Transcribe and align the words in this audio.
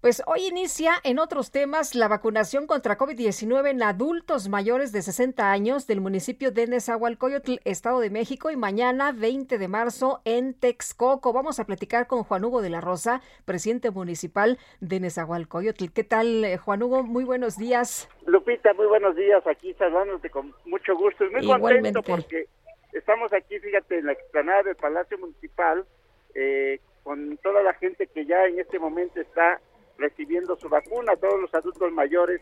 Pues 0.00 0.22
hoy 0.26 0.46
inicia 0.46 0.92
en 1.02 1.18
otros 1.18 1.50
temas 1.50 1.96
la 1.96 2.06
vacunación 2.06 2.68
contra 2.68 2.96
COVID-19 2.96 3.70
en 3.70 3.82
adultos 3.82 4.48
mayores 4.48 4.92
de 4.92 5.02
60 5.02 5.50
años 5.50 5.88
del 5.88 6.00
municipio 6.00 6.52
de 6.52 6.68
Nezahualcóyotl, 6.68 7.54
Estado 7.64 7.98
de 7.98 8.08
México, 8.08 8.52
y 8.52 8.56
mañana 8.56 9.10
20 9.10 9.58
de 9.58 9.66
marzo 9.66 10.20
en 10.24 10.54
Texcoco. 10.54 11.32
Vamos 11.32 11.58
a 11.58 11.64
platicar 11.64 12.06
con 12.06 12.22
Juan 12.22 12.44
Hugo 12.44 12.62
de 12.62 12.70
la 12.70 12.80
Rosa, 12.80 13.22
presidente 13.44 13.90
municipal 13.90 14.60
de 14.80 15.00
Nezahualcóyotl. 15.00 15.86
¿Qué 15.92 16.04
tal, 16.04 16.44
eh, 16.44 16.58
Juan 16.58 16.80
Hugo? 16.80 17.02
Muy 17.02 17.24
buenos 17.24 17.56
días. 17.58 18.08
Lupita, 18.24 18.72
muy 18.74 18.86
buenos 18.86 19.16
días. 19.16 19.44
Aquí 19.48 19.74
saludándote 19.74 20.30
con 20.30 20.54
mucho 20.64 20.94
gusto. 20.96 21.24
Y 21.24 21.30
muy 21.30 21.42
Igualmente. 21.42 21.92
contento 21.92 22.02
porque 22.04 22.46
estamos 22.92 23.32
aquí, 23.32 23.58
fíjate, 23.58 23.98
en 23.98 24.06
la 24.06 24.12
explanada 24.12 24.62
del 24.62 24.76
Palacio 24.76 25.18
Municipal, 25.18 25.84
eh, 26.36 26.78
con 27.02 27.36
toda 27.38 27.64
la 27.64 27.74
gente 27.74 28.06
que 28.06 28.26
ya 28.26 28.44
en 28.44 28.60
este 28.60 28.78
momento 28.78 29.20
está 29.20 29.60
recibiendo 29.98 30.56
su 30.56 30.68
vacuna, 30.68 31.16
todos 31.16 31.40
los 31.40 31.54
adultos 31.54 31.92
mayores 31.92 32.40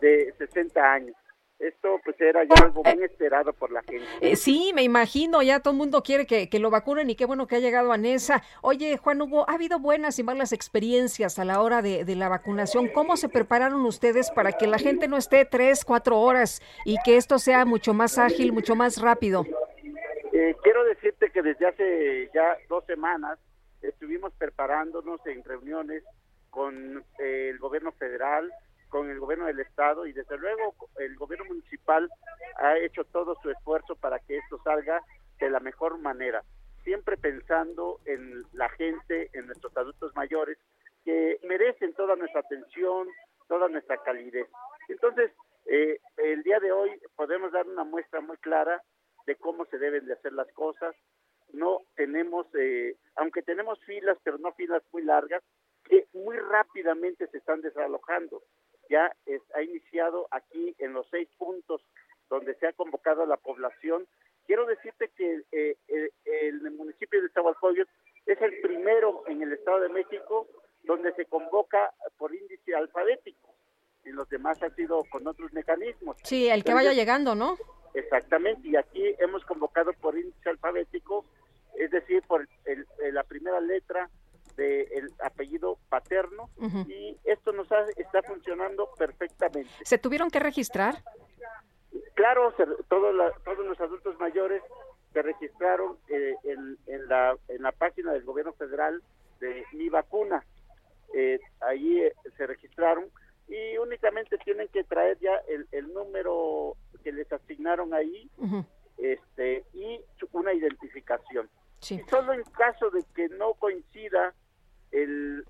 de 0.00 0.32
60 0.38 0.80
años. 0.80 1.16
Esto 1.58 2.00
pues 2.04 2.20
era 2.20 2.42
ya 2.44 2.64
algo 2.64 2.82
muy 2.82 3.04
esperado 3.04 3.52
por 3.52 3.70
la 3.70 3.80
gente. 3.82 4.04
Eh, 4.20 4.34
sí, 4.34 4.72
me 4.74 4.82
imagino, 4.82 5.40
ya 5.40 5.60
todo 5.60 5.72
el 5.72 5.78
mundo 5.78 6.02
quiere 6.02 6.26
que, 6.26 6.48
que 6.50 6.58
lo 6.58 6.68
vacunen 6.68 7.08
y 7.08 7.14
qué 7.14 7.26
bueno 7.26 7.46
que 7.46 7.56
ha 7.56 7.60
llegado 7.60 7.92
a 7.92 7.96
Nesa. 7.96 8.42
Oye, 8.60 8.96
Juan 8.96 9.22
Hugo, 9.22 9.48
ha 9.48 9.54
habido 9.54 9.78
buenas 9.78 10.18
y 10.18 10.24
malas 10.24 10.52
experiencias 10.52 11.38
a 11.38 11.44
la 11.44 11.62
hora 11.62 11.80
de, 11.80 12.04
de 12.04 12.16
la 12.16 12.28
vacunación. 12.28 12.88
¿Cómo 12.88 13.16
se 13.16 13.28
prepararon 13.28 13.84
ustedes 13.86 14.32
para 14.32 14.52
que 14.52 14.66
la 14.66 14.78
gente 14.78 15.06
no 15.06 15.16
esté 15.16 15.44
tres, 15.44 15.84
cuatro 15.84 16.18
horas 16.20 16.60
y 16.84 16.96
que 17.04 17.16
esto 17.16 17.38
sea 17.38 17.64
mucho 17.64 17.94
más 17.94 18.18
ágil, 18.18 18.52
mucho 18.52 18.74
más 18.74 19.00
rápido? 19.00 19.46
Eh, 20.32 20.56
quiero 20.62 20.84
decirte 20.84 21.30
que 21.30 21.40
desde 21.40 21.66
hace 21.68 22.30
ya 22.34 22.58
dos 22.68 22.84
semanas 22.86 23.38
estuvimos 23.80 24.32
preparándonos 24.34 25.24
en 25.26 25.44
reuniones 25.44 26.02
con 26.54 27.04
eh, 27.18 27.48
el 27.50 27.58
gobierno 27.58 27.90
federal, 27.92 28.48
con 28.88 29.10
el 29.10 29.18
gobierno 29.18 29.46
del 29.46 29.58
estado 29.58 30.06
y 30.06 30.12
desde 30.12 30.38
luego 30.38 30.72
el 31.00 31.16
gobierno 31.16 31.46
municipal 31.46 32.08
ha 32.58 32.78
hecho 32.78 33.02
todo 33.06 33.36
su 33.42 33.50
esfuerzo 33.50 33.96
para 33.96 34.20
que 34.20 34.38
esto 34.38 34.60
salga 34.62 35.02
de 35.40 35.50
la 35.50 35.58
mejor 35.58 35.98
manera, 35.98 36.44
siempre 36.84 37.16
pensando 37.16 37.98
en 38.04 38.44
la 38.52 38.68
gente, 38.68 39.30
en 39.32 39.46
nuestros 39.46 39.76
adultos 39.76 40.14
mayores 40.14 40.56
que 41.04 41.40
merecen 41.42 41.92
toda 41.94 42.14
nuestra 42.14 42.42
atención, 42.42 43.08
toda 43.48 43.68
nuestra 43.68 43.96
calidez. 43.98 44.46
Entonces, 44.88 45.32
eh, 45.66 45.98
el 46.18 46.44
día 46.44 46.60
de 46.60 46.70
hoy 46.70 46.92
podemos 47.16 47.50
dar 47.50 47.66
una 47.66 47.82
muestra 47.82 48.20
muy 48.20 48.36
clara 48.36 48.80
de 49.26 49.34
cómo 49.34 49.64
se 49.66 49.78
deben 49.78 50.06
de 50.06 50.12
hacer 50.12 50.32
las 50.32 50.50
cosas. 50.52 50.94
No 51.52 51.80
tenemos, 51.96 52.46
eh, 52.54 52.96
aunque 53.16 53.42
tenemos 53.42 53.80
filas, 53.84 54.16
pero 54.22 54.38
no 54.38 54.52
filas 54.52 54.84
muy 54.92 55.02
largas, 55.02 55.42
rápidamente 56.54 57.26
se 57.26 57.38
están 57.38 57.60
desalojando. 57.62 58.42
Ya 58.88 59.12
es, 59.26 59.42
ha 59.54 59.62
iniciado 59.62 60.28
aquí 60.30 60.74
en 60.78 60.92
los 60.92 61.06
seis 61.10 61.28
puntos 61.36 61.82
donde 62.28 62.54
se 62.54 62.66
ha 62.68 62.72
convocado 62.72 63.22
a 63.22 63.26
la 63.26 63.36
población. 63.36 64.06
Quiero 64.46 64.66
decirte 64.66 65.10
que 65.16 65.42
eh, 65.50 65.76
eh, 65.88 66.10
el 66.24 66.60
municipio 66.72 67.20
de 67.20 67.28
Zahualcóyotl 67.30 67.90
es 68.26 68.40
el 68.40 68.60
primero 68.60 69.24
en 69.26 69.42
el 69.42 69.52
Estado 69.52 69.80
de 69.80 69.88
México 69.88 70.46
donde 70.84 71.12
se 71.14 71.24
convoca 71.24 71.92
por 72.18 72.34
índice 72.34 72.74
alfabético 72.74 73.54
y 74.04 74.10
los 74.10 74.28
demás 74.28 74.62
han 74.62 74.74
sido 74.76 75.02
con 75.10 75.26
otros 75.26 75.52
mecanismos. 75.54 76.16
Sí, 76.22 76.48
el 76.48 76.62
que 76.62 76.74
vaya 76.74 76.92
llegando, 76.92 77.34
¿no? 77.34 77.56
Exactamente, 77.94 78.68
y 78.68 78.76
aquí 78.76 79.02
hemos 79.18 79.44
convocado 79.44 79.92
por 79.94 80.18
índice 80.18 80.50
alfabético, 80.50 81.24
es 81.76 81.90
decir, 81.90 82.22
por 82.26 82.46
el, 82.66 82.86
el, 83.02 83.14
la 83.14 83.22
primera 83.22 83.60
letra 83.60 84.10
del 84.56 85.10
apellido 85.22 85.78
y 86.88 87.16
esto 87.24 87.52
nos 87.52 87.70
ha- 87.72 87.86
está 87.96 88.22
funcionando 88.22 88.88
perfectamente. 88.96 89.70
¿Se 89.84 89.98
tuvieron 89.98 90.30
que 90.30 90.40
registrar? 90.40 91.02
Claro, 92.14 92.52
se- 92.56 92.66
todos, 92.88 93.14
la- 93.14 93.32
todos 93.44 93.64
los 93.66 93.78
adultos 93.80 94.18
mayores 94.18 94.62
se 95.12 95.22
registraron 95.22 95.96
eh, 96.08 96.34
en, 96.44 96.76
en 96.86 97.08
la, 97.08 97.36
en 97.48 97.62
la 97.62 97.72
página 97.72 98.12
del 98.12 98.24
gobierno 98.24 98.52
federal 98.54 99.02
de 99.40 99.64
Mi 99.72 99.88
Vacuna. 99.88 100.44
Eh, 101.14 101.38
ahí 101.60 102.00
eh, 102.00 102.14
se 102.36 102.46
registraron 102.46 103.06
y 103.48 103.76
únicamente 103.78 104.38
tienen 104.38 104.68
que 104.68 104.84
traer 104.84 105.18
ya 105.20 105.36
el, 105.48 105.68
el 105.70 105.92
número 105.92 106.76
que 107.04 107.12
les 107.12 107.30
asignaron 107.32 107.92
ahí 107.94 108.28
este 108.98 109.64
y 109.74 110.00
una 110.32 110.52
identificación. 110.54 111.48
Sí. 111.80 111.96
Y 112.04 112.08
solo 112.08 112.32
en 112.32 112.42
caso 112.44 112.90
de 112.90 113.04
que 113.14 113.28
no 113.28 113.54
coincida 113.54 114.32
el, 114.92 115.44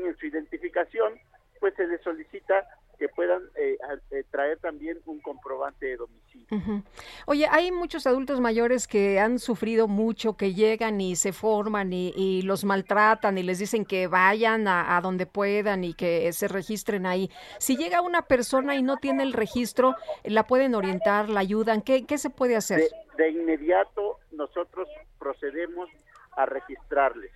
tienen 0.00 0.10
en 0.10 0.16
su 0.16 0.26
identificación, 0.26 1.14
pues 1.58 1.74
se 1.74 1.86
les 1.86 2.00
solicita 2.02 2.66
que 2.98 3.08
puedan 3.08 3.40
eh, 3.56 3.78
eh, 4.10 4.24
traer 4.30 4.58
también 4.58 4.98
un 5.06 5.20
comprobante 5.20 5.86
de 5.86 5.96
domicilio. 5.96 6.82
Oye, 7.24 7.46
hay 7.50 7.72
muchos 7.72 8.06
adultos 8.06 8.40
mayores 8.40 8.86
que 8.86 9.18
han 9.18 9.38
sufrido 9.38 9.88
mucho, 9.88 10.36
que 10.36 10.52
llegan 10.52 11.00
y 11.00 11.16
se 11.16 11.32
forman 11.32 11.94
y, 11.94 12.12
y 12.14 12.42
los 12.42 12.64
maltratan 12.64 13.38
y 13.38 13.42
les 13.42 13.58
dicen 13.58 13.86
que 13.86 14.06
vayan 14.06 14.68
a, 14.68 14.98
a 14.98 15.00
donde 15.00 15.24
puedan 15.24 15.82
y 15.82 15.94
que 15.94 16.30
se 16.34 16.46
registren 16.46 17.06
ahí. 17.06 17.30
Si 17.58 17.78
llega 17.78 18.02
una 18.02 18.22
persona 18.22 18.74
y 18.74 18.82
no 18.82 18.98
tiene 18.98 19.22
el 19.22 19.32
registro, 19.32 19.96
¿la 20.24 20.46
pueden 20.46 20.74
orientar, 20.74 21.30
la 21.30 21.40
ayudan? 21.40 21.80
¿Qué, 21.80 22.04
qué 22.04 22.18
se 22.18 22.28
puede 22.28 22.54
hacer? 22.54 22.80
De, 22.80 22.90
de 23.16 23.30
inmediato 23.30 24.18
nosotros 24.32 24.88
procedemos 25.18 25.88
a 26.36 26.44
registrarles. 26.44 27.30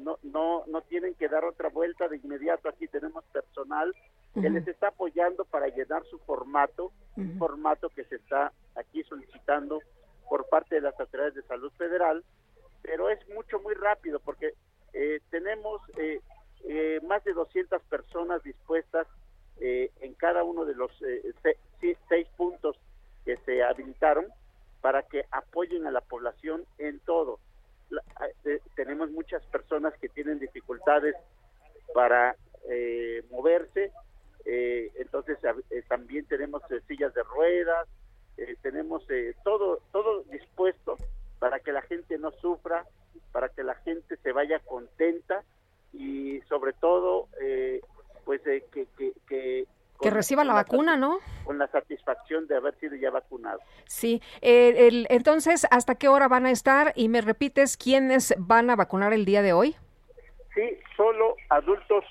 No, 0.00 0.18
no, 0.22 0.64
no 0.66 0.80
tienen 0.82 1.14
que 1.14 1.28
dar 1.28 1.44
otra 1.44 1.68
vuelta 1.68 2.08
de 2.08 2.16
inmediato. 2.16 2.68
Aquí 2.68 2.88
tenemos 2.88 3.24
personal 3.32 3.94
que 4.34 4.48
les 4.48 4.66
está 4.68 4.88
apoyando 4.88 5.44
para 5.44 5.68
llenar 5.68 6.04
su 6.04 6.18
formato, 6.20 6.92
un 7.16 7.36
formato 7.38 7.88
que 7.90 8.04
se 8.04 8.16
está 8.16 8.52
aquí 8.76 9.02
solicitando 9.02 9.80
por 10.28 10.48
parte 10.48 10.76
de 10.76 10.82
las 10.82 10.98
autoridades 10.98 11.34
de 11.34 11.42
salud 11.42 11.72
federal, 11.76 12.24
pero 12.82 13.10
es 13.10 13.18
mucho, 13.28 13.58
muy 13.58 13.74
rápido 13.74 14.20
porque 14.20 14.54
eh, 14.92 15.20
tenemos 15.30 15.82
eh, 15.98 16.20
eh, 16.64 17.00
más 17.06 17.24
de 17.24 17.32
200 17.32 17.82
personas 17.82 18.42
dispuestas 18.42 19.06
eh, 19.60 19.90
en 20.00 20.14
cada 20.14 20.42
uno 20.42 20.64
de 20.64 20.74
los 20.74 20.90
eh, 21.02 21.34
seis 22.08 22.26
puntos 22.36 22.76
que 23.24 23.36
se 23.44 23.62
habilitaron 23.62 24.26
para 24.80 25.02
que 25.02 25.26
apoyen 25.30 25.86
a 25.86 25.90
la 25.90 26.00
población 26.00 26.64
en 26.78 26.98
todo. 27.00 27.38
La- 27.90 28.02
eh, 28.44 28.60
tenemos 28.74 29.10
muchas 29.10 29.44
personas 29.46 29.94
que 30.00 30.08
tienen 30.08 30.38
dificultades 30.38 31.14
para 31.94 32.36
eh, 32.68 33.22
moverse, 33.30 33.90
eh, 34.44 34.90
entonces 34.96 35.38
eh, 35.70 35.82
también 35.88 36.24
tenemos 36.26 36.62
eh, 36.70 36.80
sillas 36.86 37.12
de 37.14 37.22
ruedas, 37.22 37.88
tenemos 38.62 39.06
todo 39.44 39.82
todo 39.92 40.22
dispuesto 40.30 40.96
para 41.38 41.60
que 41.60 41.72
la 41.72 41.82
gente 41.82 42.16
no 42.16 42.30
sufra, 42.30 42.86
para 43.32 43.50
que 43.50 43.62
la 43.62 43.74
gente 43.74 44.16
se 44.16 44.32
vaya 44.32 44.60
contenta 44.60 45.44
y 45.92 46.40
sobre 46.48 46.72
todo 46.72 47.28
pues 48.24 48.40
que, 48.42 48.62
que, 48.96 49.12
que, 49.28 49.66
Que 50.02 50.10
reciba 50.10 50.44
la 50.44 50.54
vacuna, 50.54 50.96
¿no? 50.96 51.18
con 51.44 51.58
la 51.58 51.66
satisfacción 51.68 52.46
de 52.46 52.56
haber 52.56 52.78
sido 52.78 52.94
ya 52.96 53.10
vacunado. 53.10 53.58
Sí. 53.86 54.22
Eh, 54.40 54.86
el- 54.86 55.06
entonces, 55.10 55.66
¿hasta 55.70 55.96
qué 55.96 56.06
hora 56.08 56.28
van 56.28 56.46
a 56.46 56.50
estar? 56.52 56.92
Y 56.94 57.08
me 57.08 57.20
repites, 57.22 57.76
¿quiénes 57.76 58.34
van 58.38 58.70
a 58.70 58.76
vacunar 58.76 59.12
el 59.12 59.24
día 59.24 59.42
de 59.42 59.52
hoy? 59.52 59.74
Sí, 60.54 60.78
solo 60.96 61.34
adultos 61.48 62.04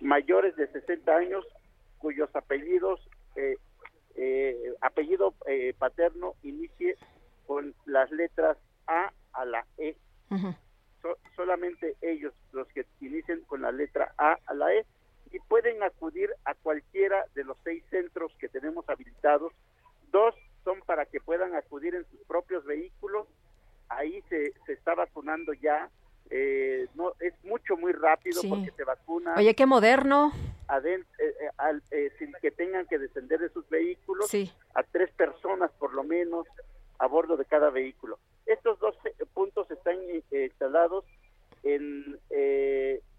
mayores 0.00 0.54
de 0.56 0.66
60 0.68 1.14
años 1.16 1.46
cuyos 1.98 2.28
apellidos, 2.34 3.00
eh, 3.36 3.56
eh, 4.16 4.74
apellido 4.82 5.34
eh, 5.46 5.74
paterno 5.78 6.34
inicie 6.42 6.96
con 7.46 7.74
las 7.86 8.10
letras 8.10 8.58
A 8.86 9.10
a 9.32 9.44
la 9.46 9.64
E. 9.78 9.96
So- 11.00 11.16
solamente 11.34 11.96
ellos 12.02 12.32
los 12.52 12.68
que 12.68 12.84
inicien 13.00 13.40
con 13.46 13.62
la 13.62 13.72
letra 13.72 14.12
A 14.18 14.36
a 14.46 14.54
la 14.54 14.72
E 14.74 14.84
y 15.32 15.38
pueden 15.48 15.82
acudir 15.82 16.30
a 16.44 16.54
cualquiera 16.54 17.24
de 17.34 17.44
los 17.44 17.56
seis 17.64 17.82
centros 17.90 18.32
que 18.38 18.48
tenemos 18.48 18.86
habilitados. 18.88 19.52
Dos 20.10 20.34
son 20.64 20.80
para 20.82 21.06
que 21.06 21.20
puedan 21.20 21.54
acudir 21.54 21.94
en 21.94 22.04
sus 22.10 22.20
propios 22.26 22.64
vehículos 22.64 23.26
ahí 23.88 24.22
se, 24.28 24.52
se 24.66 24.72
está 24.74 24.94
vacunando 25.32 25.52
ya. 25.54 25.90
Eh, 26.30 26.86
no 26.94 27.12
es 27.20 27.34
mucho 27.44 27.76
muy 27.76 27.92
rápido 27.92 28.40
porque 28.48 28.70
se 28.70 28.84
vacuna. 28.84 29.34
Oye, 29.36 29.54
qué 29.54 29.66
moderno. 29.66 30.32
Eh, 30.84 31.04
eh, 31.90 32.10
sin 32.18 32.32
que 32.40 32.50
tengan 32.50 32.86
que 32.86 32.98
descender 32.98 33.40
de 33.40 33.50
sus 33.50 33.68
vehículos 33.68 34.32
a 34.74 34.82
tres 34.84 35.10
personas 35.12 35.70
por 35.72 35.92
lo 35.92 36.02
menos 36.02 36.46
a 36.98 37.06
bordo 37.06 37.36
de 37.36 37.44
cada 37.44 37.68
vehículo. 37.68 38.18
Estos 38.46 38.78
dos 38.78 38.96
puntos 39.34 39.70
están 39.70 39.98
instalados 40.30 41.04
en 41.62 42.18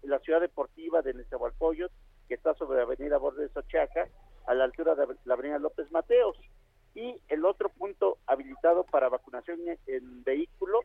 la 0.02 0.18
ciudad 0.20 0.40
deportiva 0.40 1.00
de 1.02 1.14
Nezahualcóyotl, 1.14 1.94
que 2.26 2.34
está 2.34 2.54
sobre 2.54 2.78
la 2.78 2.84
avenida 2.84 3.18
Borde 3.18 3.42
de 3.42 3.48
Sochaca, 3.50 4.08
a 4.46 4.54
la 4.54 4.64
altura 4.64 4.94
de 4.96 5.06
la 5.24 5.34
avenida 5.34 5.58
López 5.58 5.90
Mateos. 5.92 6.36
Y 6.94 7.20
el 7.28 7.44
otro 7.44 7.68
punto 7.70 8.18
habilitado 8.26 8.84
para 8.84 9.08
vacunación 9.08 9.58
en, 9.86 10.24
vehículo 10.24 10.80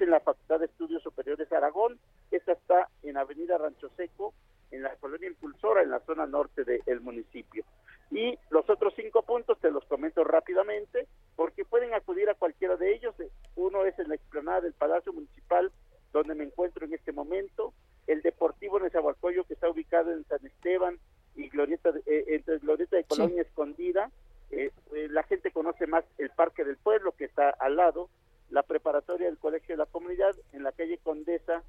es 0.00 0.06
en 0.06 0.10
la 0.10 0.20
Facultad 0.20 0.60
de 0.60 0.66
Estudios 0.66 1.02
Superiores 1.02 1.50
Aragón. 1.52 1.98
Esta 2.30 2.52
está 2.52 2.88
en 3.02 3.16
Avenida 3.16 3.58
Rancho 3.58 3.90
Seco, 3.96 4.34
en 4.70 4.82
la 4.82 4.94
colonia 4.96 5.28
Impulsora, 5.28 5.82
en 5.82 5.90
la 5.90 6.00
zona 6.00 6.26
norte 6.26 6.64
del 6.64 7.00
municipio. 7.00 7.64
Y 8.10 8.38
los 8.50 8.68
otros 8.68 8.94
cinco 8.96 9.22
puntos 9.22 9.58
te 9.60 9.70
los 9.70 9.84
comento 9.84 10.24
rápidamente, 10.24 11.06
porque 11.36 11.64
pueden 11.64 11.94
acudir 11.94 12.28
a 12.28 12.34
cualquiera 12.34 12.76
de 12.76 12.94
ellos. 12.94 13.14
Uno 13.56 13.84
es 13.84 13.98
en 13.98 14.08
la 14.08 14.14
explanada 14.14 14.62
del 14.62 14.72
Palacio 14.72 15.12
Municipal, 15.12 15.70
donde 16.12 16.34
me 16.34 16.44
encuentro 16.44 16.84
en 16.84 16.94
este 16.94 17.12
momento. 17.12 17.72
El 18.06 18.22
Deportivo 18.22 18.80
Nezahualcóyotl, 18.80 19.46
que 19.46 19.54
está 19.54 19.68
ubicado 19.68 20.12
en 20.12 20.24
San 20.24 20.44
Esteban 20.44 20.98
y 21.36 21.48
Glorieta 21.48 21.90
eh, 22.06 22.24
entre 22.28 22.58
Glorieta 22.58 22.96
de 22.96 23.04
Colonia 23.04 23.42
Escondida, 23.42 24.10
eh, 24.50 24.72
eh, 24.92 25.08
la 25.10 25.22
gente 25.22 25.52
conoce 25.52 25.86
más 25.86 26.04
el 26.18 26.30
Parque 26.30 26.64
del 26.64 26.76
Pueblo, 26.76 27.12
que 27.12 27.26
está 27.26 27.50
al 27.50 27.76
lado, 27.76 28.10
la 28.50 28.62
preparatoria 28.62 29.26
del 29.26 29.38
Colegio 29.38 29.74
de 29.74 29.78
la 29.78 29.86
Comunidad, 29.86 30.34
en 30.52 30.62
la 30.62 30.72
calle 30.72 30.98
Condesa, 30.98 31.62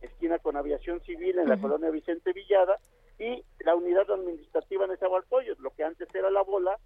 esquina 0.00 0.38
con 0.38 0.56
Aviación 0.56 1.00
Civil, 1.02 1.38
en 1.38 1.48
la 1.48 1.58
colonia 1.58 1.90
Vicente 1.90 2.32
Villada, 2.32 2.78
y 3.18 3.42
la 3.60 3.74
unidad 3.74 4.10
administrativa 4.10 4.84
en 4.84 4.90
Nezahualcóyotl, 4.90 5.62
lo 5.62 5.70
que 5.70 5.84
antes 5.84 6.08
era 6.14 6.30
la 6.30 6.42
bola, 6.42 6.78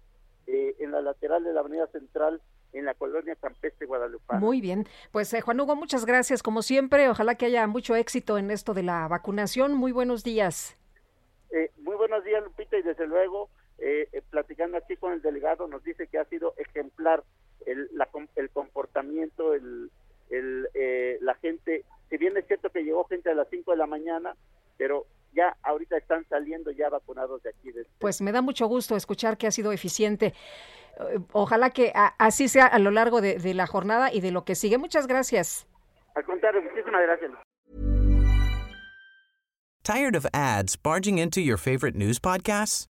en 0.47 0.91
la 0.91 1.01
lateral 1.01 1.43
de 1.43 1.53
la 1.53 1.61
avenida 1.61 1.87
central 1.87 2.41
en 2.73 2.85
la 2.85 2.93
colonia 2.93 3.35
Campeste 3.35 3.85
Guadalupe. 3.85 4.35
Muy 4.35 4.61
bien, 4.61 4.87
pues 5.11 5.35
Juan 5.43 5.59
Hugo, 5.59 5.75
muchas 5.75 6.05
gracias 6.05 6.41
como 6.41 6.61
siempre, 6.61 7.09
ojalá 7.09 7.35
que 7.35 7.45
haya 7.45 7.67
mucho 7.67 7.95
éxito 7.95 8.37
en 8.37 8.49
esto 8.49 8.73
de 8.73 8.83
la 8.83 9.07
vacunación, 9.07 9.73
muy 9.73 9.91
buenos 9.91 10.23
días. 10.23 10.77
muy 11.77 11.95
buenos 11.95 12.23
días 12.23 12.43
Lupita 12.43 12.77
y 12.77 12.81
desde 12.81 13.07
luego 13.07 13.49
eh, 13.77 14.07
eh, 14.11 14.21
platicando 14.29 14.77
aquí 14.77 14.95
con 14.95 15.13
el 15.13 15.21
delegado, 15.21 15.67
nos 15.67 15.83
dice 15.83 16.07
que 16.07 16.17
ha 16.17 16.25
sido 16.25 16.53
ejemplar 16.57 17.23
el, 17.65 17.89
el 18.35 18.49
comportamiento, 18.49 19.53
el, 19.53 19.91
el 20.29 20.67
eh, 20.73 21.17
la 21.21 21.35
gente, 21.35 21.85
si 22.09 22.17
bien 22.17 22.35
es 22.37 22.45
cierto 22.47 22.69
que 22.69 22.83
llegó 22.83 23.05
gente 23.05 23.29
a 23.29 23.35
las 23.35 23.47
5 23.49 23.71
de 23.71 23.77
la 23.77 23.87
mañana, 23.87 24.35
pero 24.77 25.05
ya 25.33 25.55
ahorita 25.63 25.97
están 25.97 26.27
saliendo 26.27 26.71
ya 26.71 26.89
vacunados 26.89 27.41
de 27.43 27.49
aquí. 27.49 27.69
Este 27.69 27.85
pues 27.99 28.21
me 28.21 28.31
da 28.31 28.41
mucho 28.41 28.67
gusto 28.67 28.95
escuchar 28.95 29.37
que 29.37 29.47
ha 29.47 29.51
sido 29.51 29.71
eficiente. 29.71 30.33
Ojalá 31.31 31.69
que 31.69 31.93
así 32.19 32.47
sea 32.47 32.65
a 32.65 32.79
lo 32.79 32.91
largo 32.91 33.21
de, 33.21 33.37
de 33.37 33.53
la 33.53 33.65
jornada 33.65 34.13
y 34.13 34.21
de 34.21 34.31
lo 34.31 34.43
que 34.43 34.55
sigue. 34.55 34.77
Muchas 34.77 35.07
gracias. 35.07 35.67
Al 36.15 36.25
contrario, 36.25 36.61
muchísimas 36.61 37.01
gracias. 37.01 37.31
Tired 39.83 40.15
of 40.15 40.27
ads 40.33 40.75
barging 40.75 41.17
into 41.17 41.41
your 41.41 41.57
favorite 41.57 41.95
news 41.95 42.19
podcasts? 42.19 42.90